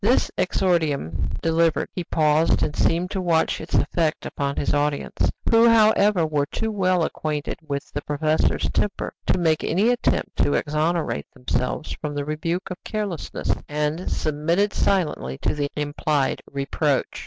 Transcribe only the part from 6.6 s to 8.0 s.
well acquainted with